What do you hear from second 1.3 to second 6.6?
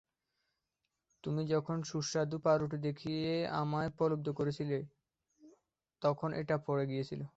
যখন সুস্বাদু পাউরুটি দেখিয়ে আমায় প্রলুব্ধ করেছিলে, তখন এটা